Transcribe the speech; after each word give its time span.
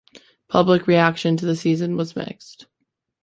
Public 0.47 0.87
reaction 0.87 1.37
to 1.37 1.45
the 1.45 1.55
season 1.55 1.95
was 1.95 2.15
mixed. 2.15 2.65